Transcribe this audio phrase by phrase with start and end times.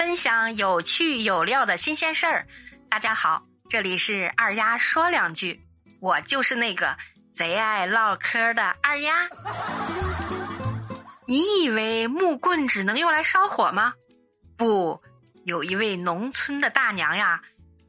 [0.00, 2.46] 分享有趣有料的新鲜事儿。
[2.88, 5.60] 大家好，这里是二丫说两句，
[6.00, 6.96] 我就是那个
[7.34, 9.28] 贼爱唠嗑的二丫。
[11.26, 13.92] 你以为木棍只能用来烧火吗？
[14.56, 15.02] 不，
[15.44, 17.42] 有一位农村的大娘呀，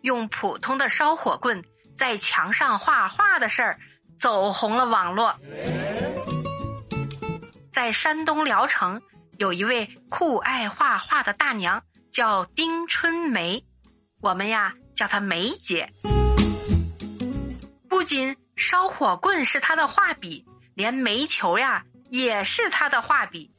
[0.00, 1.62] 用普通的烧火棍
[1.94, 3.78] 在墙上画画的事儿
[4.18, 5.38] 走红了网络。
[7.70, 9.02] 在山东聊城，
[9.36, 11.82] 有一位酷爱画画的大娘，
[12.18, 13.62] 叫丁春梅，
[14.20, 15.88] 我们呀叫她梅姐。
[17.88, 20.44] 不仅烧火棍是她的画笔，
[20.74, 23.52] 连煤球呀也是她的画笔，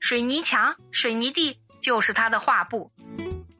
[0.00, 2.92] 水泥墙、水泥地就是她的画布。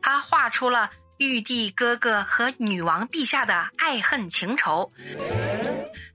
[0.00, 4.92] 她画出了玉帝哥哥和女王陛下的爱恨情仇。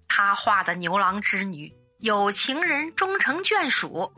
[0.07, 1.73] 她画的牛郎织女。
[1.99, 4.13] 有情人终成眷属。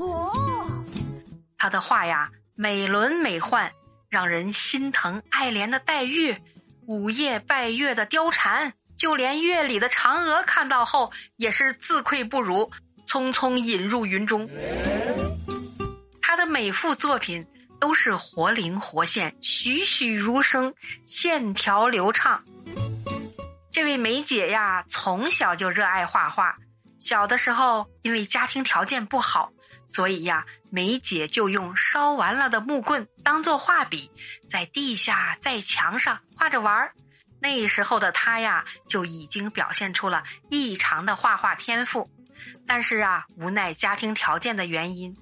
[1.58, 3.72] 他的画呀，美轮美奂，
[4.15, 6.38] 让人心疼爱怜的黛玉，
[6.85, 12.72] 午夜拜月的貂蝉，就连月里的嫦娥看到后也是自愧不如，
[13.05, 14.49] 匆匆隐入云中。
[16.22, 17.45] 他的每幅作品
[17.81, 20.73] 都是活灵活现、栩栩如生、
[21.05, 22.45] 线条流畅。
[23.73, 26.55] 这位梅姐呀，从小就热爱画画。
[26.99, 29.51] 小的时候，因为家庭条件不好，
[29.88, 34.11] 所以呀，梅姐就用烧完了的木棍当做画笔，
[34.49, 36.93] 在地下、在墙上画着玩儿。
[37.41, 42.09] 那时候的她呀，就已经表现出了异常的画画天赋。
[42.66, 45.16] 但是啊，无奈家庭条件的原因，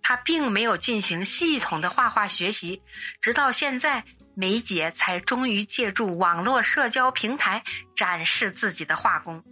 [0.00, 2.82] 她并没有进行系统的画画学习。
[3.20, 7.62] 直到现在，梅姐才终于借助网络社交平台
[7.94, 9.44] 展示自己的画工。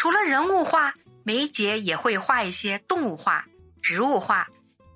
[0.00, 3.44] 除了人物画，梅姐也会画一些动物画、
[3.82, 4.48] 植物画，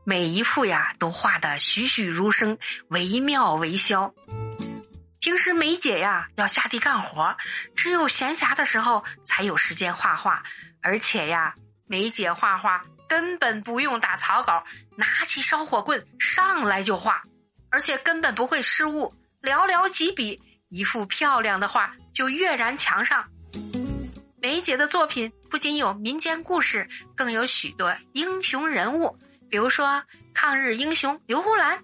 [0.02, 2.56] 每一幅呀都画得栩栩如生、
[2.88, 4.14] 惟妙惟肖。
[5.20, 7.36] 平时梅姐呀要下地干活，
[7.76, 10.42] 只有闲暇的时候才有时间画画，
[10.80, 11.54] 而且呀，
[11.86, 14.64] 梅姐画画根本不用打草稿，
[14.96, 17.22] 拿起烧火棍上来就画，
[17.68, 23.28] 而且根本不会失误，寥寥几笔，一幅漂亮的画就跃然墙上。
[24.54, 29.18] 梅姐的作品不仅有民间故事，更有许多英雄人物，
[29.50, 31.82] 比如说抗日英雄刘胡兰、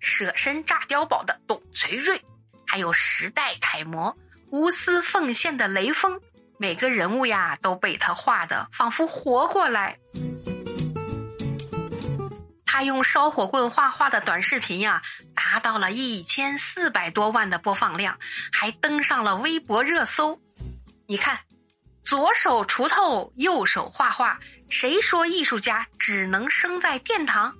[0.00, 2.22] 舍身炸碉堡的董存瑞，
[2.66, 4.14] 还有时代楷模
[4.50, 6.20] 无私奉献的雷锋。
[6.58, 9.96] 每个人物呀都被他画的仿佛活过来。
[12.66, 15.00] 他用烧火棍画画的短视频呀，
[15.34, 18.18] 达到了一千四百多万的播放量，
[18.52, 20.38] 还登上了微博热搜。
[21.06, 21.38] 你看。
[22.04, 27.54] 左手锄头，右手画画，谁说艺术家只能生在殿堂？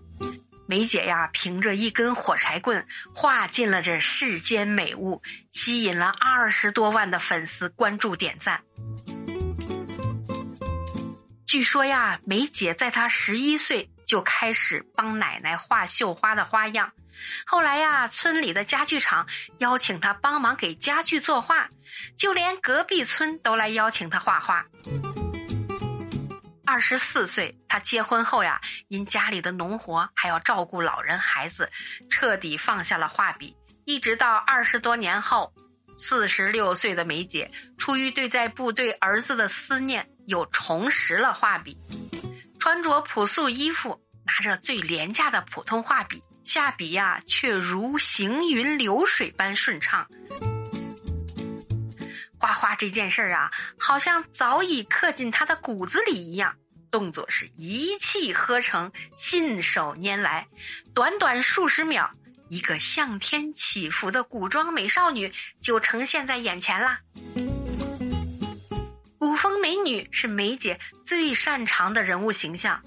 [0.67, 8.63] 梅姐呀，凭着一根火柴棍画尽了这世间美物，吸引了二十多万的粉丝关注点赞。
[11.45, 16.93] 据说呀，梅姐在她十一岁就开始帮奶奶画绣花的花样。
[17.47, 19.27] 后来呀，村里的家具厂
[19.59, 21.69] 邀请他帮忙给家具作画，
[22.17, 24.65] 就连隔壁村都来邀请他画画。
[26.65, 31.71] 二十四岁，他结婚后呀，因家里的农活还要照顾老人孩子，
[32.09, 33.57] 彻底放下了画笔。
[33.85, 35.53] 一直到二十多年后，
[35.97, 41.77] 四十六岁的梅姐出于对在部队儿子的思念，又重拾了画笔，
[42.61, 46.23] 穿着朴素衣服，拿着最廉价的普通画笔。
[46.45, 50.09] 下笔呀，却如行云流水般顺畅。
[52.39, 56.57] 画画这件事儿啊，好像早已刻进他的骨子里一样。
[56.91, 60.49] 动作是一气呵成，信手拈来。
[60.93, 62.11] 短短数十秒，
[62.49, 66.99] 一个向天起伏的古装美少女就呈现在眼前啦。
[69.19, 72.83] 古风美女是梅姐最擅长的人物形象。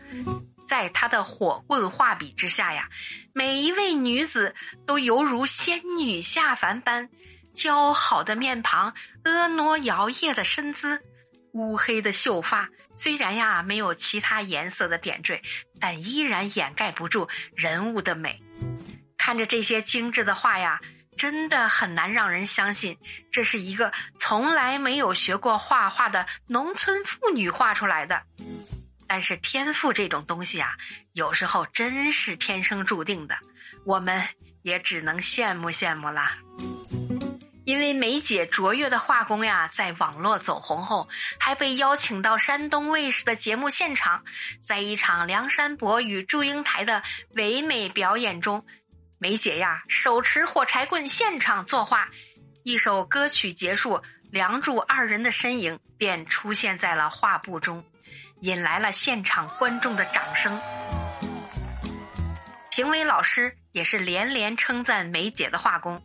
[0.74, 2.90] 在他的火棍画笔之下呀，
[3.32, 4.56] 每一位女子
[4.88, 7.12] 都犹如仙女下凡般，
[7.54, 11.04] 姣好的面庞，婀娜摇曳的身姿，
[11.52, 15.44] 乌黑的秀发，虽然呀没有其他颜色的点缀，
[15.80, 18.42] 但依然掩盖不住人物的美。
[19.16, 20.82] 看着这些精致的画呀，
[21.16, 22.98] 真的很难让人相信，
[23.32, 28.24] 这是一个从来没有学过画画的农村妇女画出来的。
[29.14, 30.76] 但是天赋这种东西啊，
[31.12, 33.38] 有时候真是天生注定的，
[33.86, 34.28] 我们
[34.64, 36.40] 也只能羡慕羡慕啦。
[37.64, 41.08] 因为梅姐卓越的画工呀，在网络走红后，
[41.40, 44.24] 还被邀请到山东卫视的节目现场，
[44.64, 47.04] 在一场梁山伯与祝英台的
[47.36, 48.66] 唯美表演中，
[49.20, 52.10] 梅姐呀，手持火柴棍现场作画，
[52.64, 54.02] 一首歌曲结束，
[54.32, 57.86] 梁祝二人的身影便出现在了画布中，
[58.44, 60.60] 引来了现场观众的掌声。
[62.70, 66.04] 评委老师也是连连称赞梅姐的画工。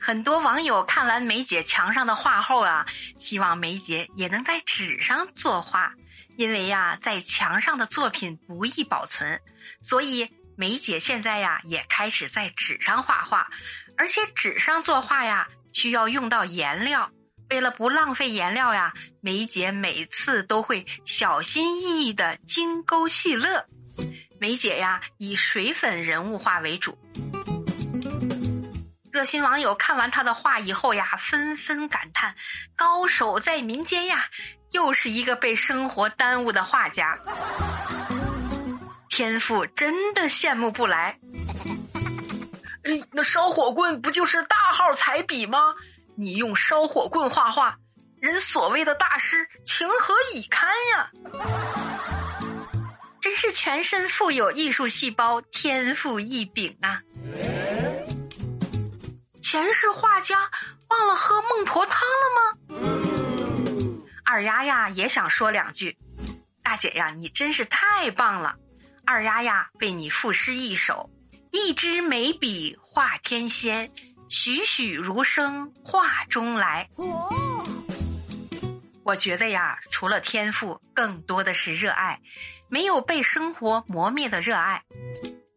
[0.00, 2.86] 很多网友看完梅姐墙上的画后啊，
[3.18, 5.92] 希望梅姐也能在纸上作画，
[6.36, 9.40] 因为呀，在墙上的作品不易保存，
[9.82, 13.48] 所以梅姐现在呀也开始在纸上画画，
[13.96, 17.12] 而且纸上作画呀需要用到颜料，
[17.50, 23.66] 为了不浪费颜料呀，梅姐每次都会小心翼翼的精勾细勒。
[24.38, 26.96] 梅姐呀，以水粉人物画为主。
[29.10, 32.36] 热心网友看完她的画以后呀，纷纷感叹
[32.76, 34.26] ：“高手在民间呀，
[34.70, 37.18] 又是一个被生活耽误的画家，
[39.08, 41.18] 天赋真的羡慕不来。”
[42.84, 45.74] 哎，那烧火棍不就是大号彩笔吗？
[46.20, 47.78] 你用烧火棍画画，
[48.20, 51.10] 人所谓的大师情何以堪呀？
[53.22, 57.00] 真是全身富有艺术细胞，天赋异禀啊！
[59.40, 60.50] 前世画家
[60.90, 62.42] 忘了喝孟婆汤了吗？
[64.22, 65.96] 二丫丫也想说两句。
[66.62, 68.56] 大姐呀，你真是太棒了！
[69.06, 71.08] 二丫丫为你赋诗一首：
[71.50, 73.90] 一支眉笔画天仙，
[74.30, 76.88] 栩栩如生画中来。
[79.02, 82.20] 我觉得呀，除了天赋，更多的是热爱。
[82.68, 84.84] 没有被生活磨灭的热爱。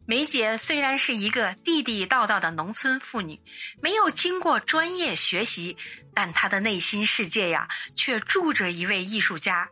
[0.08, 3.40] 梅姐虽然是一个地地道道的农村妇女，
[3.80, 5.78] 没有经过专业学习，
[6.16, 9.70] 但她的内心世界呀，却住着一位艺术家，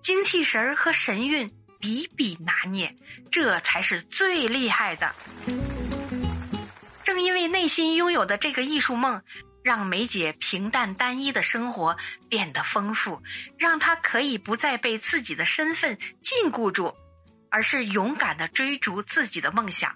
[0.00, 2.94] 精气神儿和神韵比比拿捏，
[3.32, 5.12] 这才是最厉害的。
[7.14, 9.22] 正因为内心拥有的这个艺术梦。
[9.62, 11.96] 让梅姐平淡单一的生活
[12.28, 13.22] 变得丰富，
[13.56, 16.94] 让她可以不再被自己的身份禁锢住，
[17.50, 19.94] 而是勇敢的追逐自己的梦想。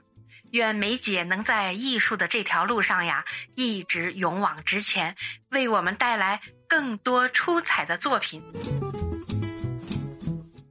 [0.52, 3.26] 愿梅姐能在艺术的这条路上呀，
[3.56, 5.16] 一直勇往直前，
[5.50, 8.42] 为我们带来更多出彩的作品。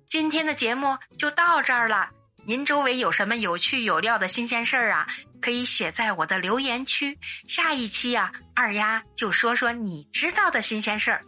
[0.08, 2.10] 今天的节目就到这儿了。
[2.46, 5.08] 您周围有什么有趣有料的新鲜事儿啊？
[5.48, 7.18] 可以写在我的留言区。
[7.48, 11.24] 下一期呀，二丫就说说你知道的新鲜事儿。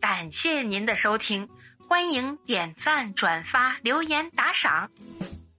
[0.00, 1.48] 感谢您的收听，
[1.88, 4.90] 欢迎点赞、转发、留言、打赏。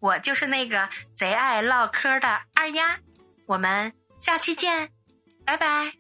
[0.01, 2.99] 我就是那个贼爱唠嗑的二丫，
[3.45, 4.89] 我们下期见，
[5.45, 5.93] 拜拜。